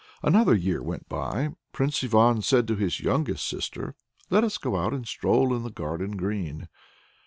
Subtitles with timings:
[0.23, 1.49] Another year went by.
[1.73, 3.93] Prince Ivan said to his youngest sister:
[4.31, 6.69] "Let us go out and stroll in the garden green!"